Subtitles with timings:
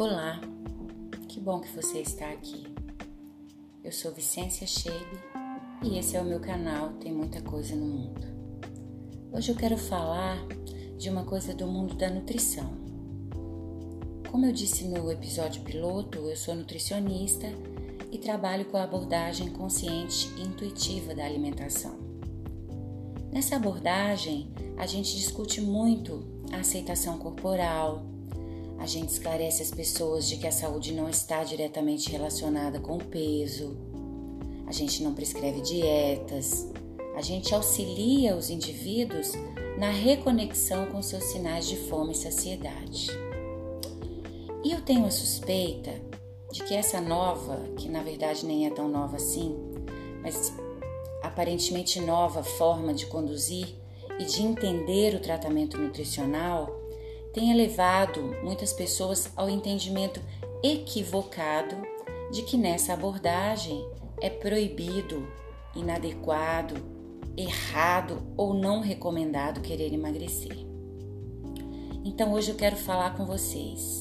[0.00, 0.40] Olá,
[1.28, 2.72] que bom que você está aqui.
[3.82, 5.18] Eu sou Vicência Chebe
[5.82, 8.24] e esse é o meu canal Tem Muita Coisa no Mundo.
[9.32, 10.38] Hoje eu quero falar
[10.96, 12.70] de uma coisa do mundo da nutrição.
[14.30, 17.48] Como eu disse no episódio piloto, eu sou nutricionista
[18.12, 21.98] e trabalho com a abordagem consciente e intuitiva da alimentação.
[23.32, 28.06] Nessa abordagem, a gente discute muito a aceitação corporal,
[28.78, 33.04] a gente esclarece as pessoas de que a saúde não está diretamente relacionada com o
[33.04, 33.76] peso.
[34.66, 36.68] A gente não prescreve dietas.
[37.16, 39.32] A gente auxilia os indivíduos
[39.76, 43.08] na reconexão com seus sinais de fome e saciedade.
[44.64, 45.92] E eu tenho a suspeita
[46.52, 49.56] de que essa nova, que na verdade nem é tão nova assim,
[50.22, 50.52] mas
[51.22, 53.66] aparentemente nova forma de conduzir
[54.18, 56.77] e de entender o tratamento nutricional
[57.38, 60.20] tenha levado muitas pessoas ao entendimento
[60.60, 61.76] equivocado
[62.32, 63.80] de que nessa abordagem
[64.20, 65.24] é proibido,
[65.72, 66.74] inadequado,
[67.36, 70.66] errado ou não recomendado querer emagrecer.
[72.04, 74.00] Então hoje eu quero falar com vocês.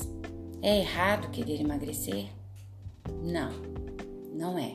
[0.59, 2.25] É errado querer emagrecer?
[3.21, 3.51] Não,
[4.33, 4.73] não é.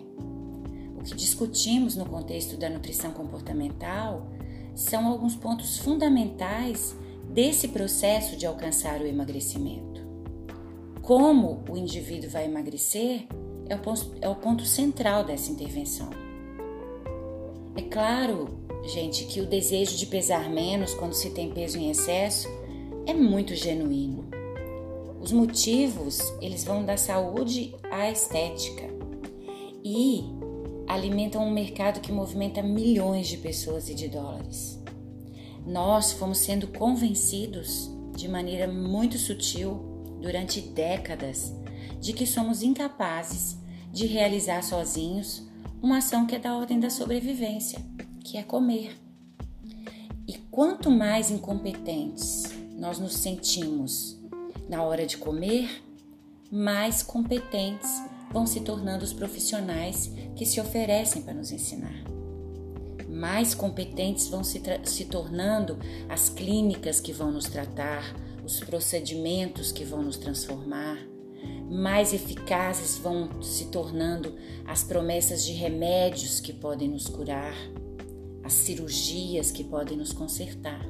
[0.97, 4.29] O que discutimos no contexto da nutrição comportamental
[4.73, 6.95] são alguns pontos fundamentais
[7.33, 10.03] desse processo de alcançar o emagrecimento.
[11.01, 13.27] Como o indivíduo vai emagrecer
[13.69, 16.11] é o ponto, é o ponto central dessa intervenção.
[17.75, 18.49] É claro,
[18.85, 22.49] gente, que o desejo de pesar menos quando se tem peso em excesso
[23.07, 24.29] é muito genuíno.
[25.21, 28.85] Os motivos, eles vão da saúde à estética
[29.83, 30.25] e
[30.87, 34.82] alimentam um mercado que movimenta milhões de pessoas e de dólares
[35.67, 41.53] nós fomos sendo convencidos de maneira muito sutil durante décadas
[42.01, 43.57] de que somos incapazes
[43.93, 45.47] de realizar sozinhos
[45.83, 47.79] uma ação que é da ordem da sobrevivência,
[48.21, 48.97] que é comer.
[50.27, 52.45] E quanto mais incompetentes
[52.77, 54.19] nós nos sentimos
[54.69, 55.83] na hora de comer,
[56.51, 57.91] mais competentes
[58.33, 62.12] vão se tornando os profissionais que se oferecem para nos ensinar
[63.23, 65.79] mais competentes vão se, se tornando
[66.09, 70.99] as clínicas que vão nos tratar, os procedimentos que vão nos transformar,
[71.71, 74.35] mais eficazes vão se tornando
[74.67, 77.55] as promessas de remédios que podem nos curar,
[78.43, 80.85] as cirurgias que podem nos consertar.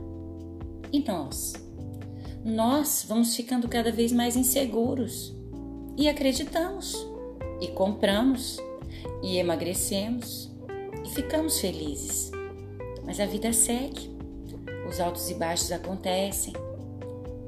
[0.90, 1.52] E nós?
[2.42, 5.36] Nós vamos ficando cada vez mais inseguros
[5.98, 6.96] e acreditamos,
[7.60, 8.56] e compramos,
[9.22, 10.51] e emagrecemos
[11.04, 12.30] e ficamos felizes.
[13.04, 14.10] Mas a vida segue,
[14.88, 16.52] os altos e baixos acontecem,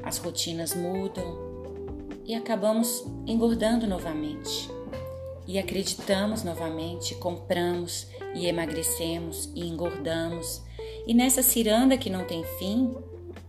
[0.03, 1.39] as rotinas mudam
[2.25, 4.71] e acabamos engordando novamente.
[5.47, 10.63] E acreditamos novamente, compramos e emagrecemos e engordamos.
[11.07, 12.95] E nessa ciranda que não tem fim,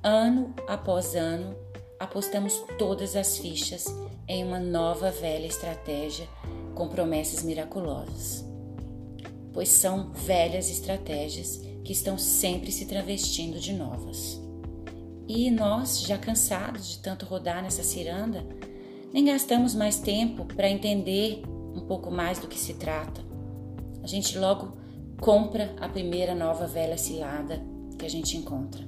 [0.03, 1.55] ano após ano,
[1.99, 3.85] apostamos todas as fichas
[4.27, 6.27] em uma nova velha estratégia
[6.73, 8.44] com promessas miraculosas
[9.55, 14.37] pois são velhas estratégias que estão sempre se travestindo de novas.
[15.29, 18.45] E nós, já cansados de tanto rodar nessa ciranda,
[19.13, 21.41] nem gastamos mais tempo para entender
[21.73, 23.23] um pouco mais do que se trata.
[24.03, 24.77] A gente logo
[25.21, 27.63] compra a primeira nova velha cilada
[27.97, 28.85] que a gente encontra.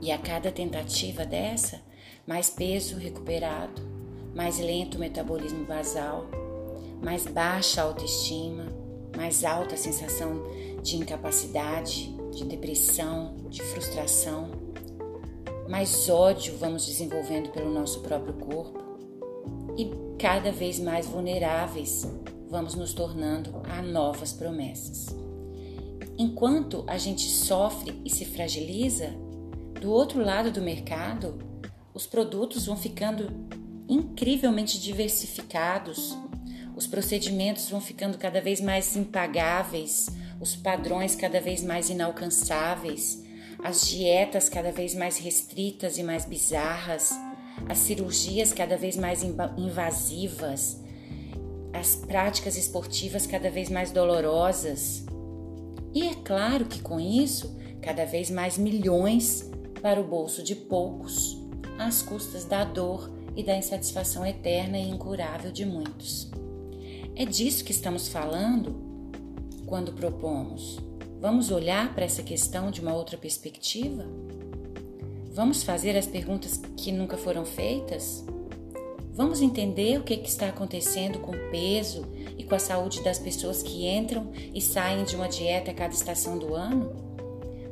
[0.00, 1.82] E a cada tentativa dessa,
[2.26, 3.82] mais peso recuperado,
[4.34, 6.24] mais lento o metabolismo basal,
[7.02, 8.83] mais baixa autoestima,
[9.16, 10.42] mais alta a sensação
[10.82, 14.50] de incapacidade, de depressão, de frustração,
[15.68, 18.82] mais ódio vamos desenvolvendo pelo nosso próprio corpo
[19.76, 22.06] e cada vez mais vulneráveis
[22.48, 25.06] vamos nos tornando a novas promessas.
[26.18, 29.14] Enquanto a gente sofre e se fragiliza,
[29.80, 31.38] do outro lado do mercado,
[31.92, 33.28] os produtos vão ficando
[33.88, 36.16] incrivelmente diversificados
[36.76, 40.08] os procedimentos vão ficando cada vez mais impagáveis,
[40.40, 43.22] os padrões cada vez mais inalcançáveis,
[43.62, 47.12] as dietas cada vez mais restritas e mais bizarras,
[47.68, 50.82] as cirurgias cada vez mais invasivas,
[51.72, 55.06] as práticas esportivas cada vez mais dolorosas.
[55.94, 59.48] E é claro que com isso, cada vez mais milhões
[59.80, 61.40] para o bolso de poucos,
[61.78, 66.30] às custas da dor e da insatisfação eterna e incurável de muitos.
[67.16, 68.74] É disso que estamos falando
[69.66, 70.80] quando propomos.
[71.20, 74.04] Vamos olhar para essa questão de uma outra perspectiva?
[75.32, 78.24] Vamos fazer as perguntas que nunca foram feitas?
[79.12, 82.04] Vamos entender o que, está acontecendo com o peso
[82.36, 85.94] e com a saúde das pessoas que entram e saem de uma dieta a cada
[85.94, 86.92] estação do ano?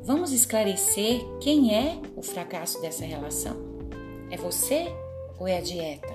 [0.05, 3.57] Vamos esclarecer quem é o fracasso dessa relação?
[4.31, 4.87] É você
[5.37, 6.15] ou é a dieta?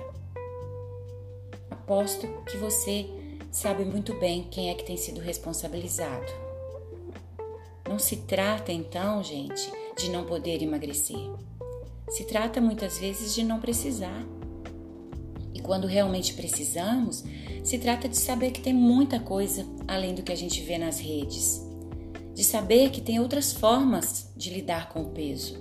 [1.70, 3.17] Aposto que você
[3.58, 6.32] sabe muito bem quem é que tem sido responsabilizado.
[7.88, 11.18] Não se trata então, gente, de não poder emagrecer.
[12.08, 14.24] Se trata muitas vezes de não precisar.
[15.52, 17.24] E quando realmente precisamos,
[17.64, 21.00] se trata de saber que tem muita coisa além do que a gente vê nas
[21.00, 21.60] redes.
[22.34, 25.58] De saber que tem outras formas de lidar com o peso.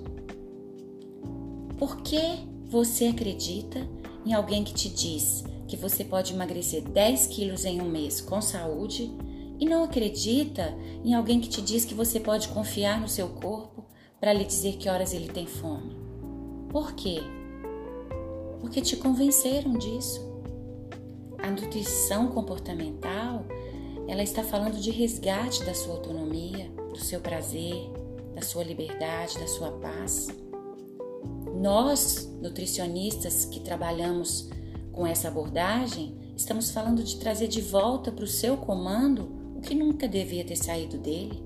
[1.80, 2.22] Por que
[2.68, 3.90] você acredita
[4.24, 8.42] em alguém que te diz que você pode emagrecer 10 quilos em um mês com
[8.42, 9.12] saúde
[9.60, 10.74] e não acredita
[11.04, 13.86] em alguém que te diz que você pode confiar no seu corpo
[14.20, 15.96] para lhe dizer que horas ele tem fome?
[16.70, 17.22] Por quê?
[18.60, 20.26] porque te convenceram disso.
[21.38, 23.46] A nutrição comportamental,
[24.08, 27.90] ela está falando de resgate da sua autonomia, do seu prazer,
[28.36, 30.28] da sua liberdade, da sua paz.
[31.56, 34.50] Nós, nutricionistas que trabalhamos
[34.98, 39.76] com essa abordagem, estamos falando de trazer de volta para o seu comando o que
[39.76, 41.44] nunca devia ter saído dele.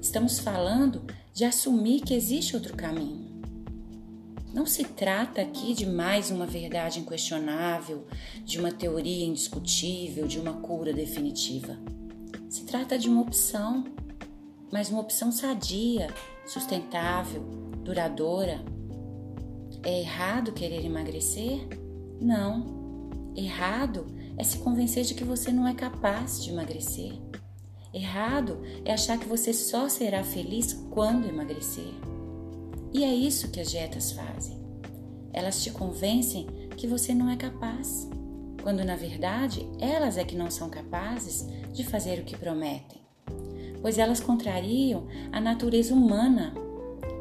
[0.00, 3.34] Estamos falando de assumir que existe outro caminho.
[4.54, 8.06] Não se trata aqui de mais uma verdade inquestionável,
[8.46, 11.78] de uma teoria indiscutível, de uma cura definitiva.
[12.48, 13.84] Se trata de uma opção,
[14.72, 16.06] mas uma opção sadia,
[16.46, 17.42] sustentável,
[17.84, 18.64] duradoura.
[19.82, 21.83] É errado querer emagrecer?
[22.24, 23.10] Não.
[23.36, 24.06] Errado
[24.38, 27.12] é se convencer de que você não é capaz de emagrecer.
[27.92, 31.92] Errado é achar que você só será feliz quando emagrecer.
[32.94, 34.58] E é isso que as dietas fazem.
[35.34, 36.46] Elas te convencem
[36.78, 38.08] que você não é capaz,
[38.62, 43.02] quando na verdade elas é que não são capazes de fazer o que prometem.
[43.82, 46.54] Pois elas contrariam a natureza humana,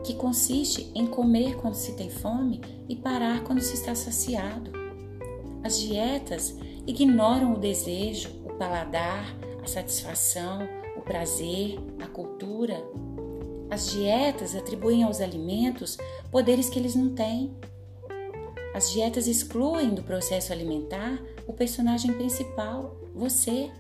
[0.05, 4.82] que consiste em comer quando se tem fome e parar quando se está saciado.
[5.63, 6.55] As dietas
[6.85, 10.67] ignoram o desejo, o paladar, a satisfação,
[10.97, 12.83] o prazer, a cultura,
[13.73, 15.97] as dietas atribuem aos alimentos
[16.29, 17.57] poderes que eles não têm.
[18.71, 23.71] As dietas excluem do processo alimentar o personagem principal, você.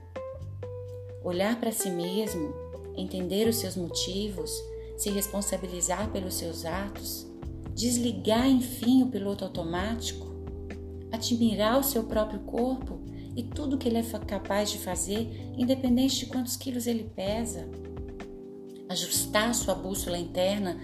[1.23, 2.53] Olhar para si mesmo,
[2.95, 4.51] entender os seus motivos,
[4.97, 7.27] se responsabilizar pelos seus atos,
[7.75, 10.32] desligar enfim o piloto automático,
[11.13, 12.99] admirar o seu próprio corpo
[13.35, 17.69] e tudo que ele é capaz de fazer, independente de quantos quilos ele pesa
[18.93, 20.79] ajustar sua bússola interna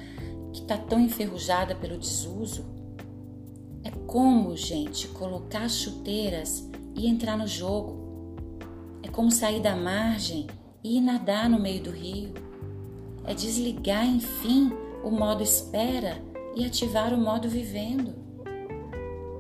[0.51, 2.65] que está tão enferrujada pelo desuso.
[3.83, 8.35] É como, gente, colocar as chuteiras e entrar no jogo.
[9.03, 10.47] É como sair da margem
[10.83, 12.33] e ir nadar no meio do rio.
[13.23, 14.71] É desligar, enfim,
[15.03, 16.21] o modo espera
[16.55, 18.15] e ativar o modo vivendo.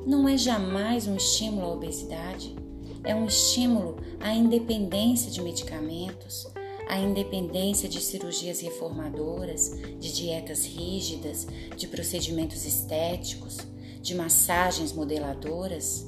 [0.05, 2.55] Não é jamais um estímulo à obesidade,
[3.03, 6.47] é um estímulo à independência de medicamentos,
[6.87, 13.57] a independência de cirurgias reformadoras, de dietas rígidas, de procedimentos estéticos,
[14.01, 16.05] de massagens modeladoras.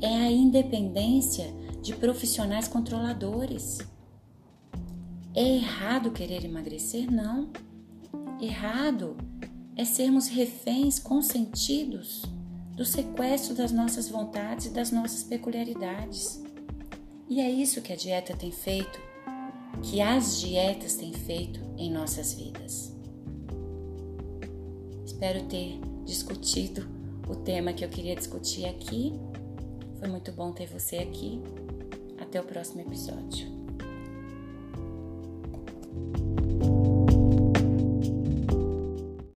[0.00, 3.78] É a independência de profissionais controladores.
[5.34, 7.10] É errado querer emagrecer?
[7.10, 7.50] Não.
[8.40, 9.16] Errado
[9.76, 12.22] é sermos reféns consentidos
[12.80, 16.42] do sequestro das nossas vontades e das nossas peculiaridades.
[17.28, 18.98] E é isso que a dieta tem feito
[19.82, 22.96] que as dietas têm feito em nossas vidas.
[25.04, 26.88] Espero ter discutido
[27.28, 29.12] o tema que eu queria discutir aqui.
[29.98, 31.38] Foi muito bom ter você aqui.
[32.18, 33.59] Até o próximo episódio.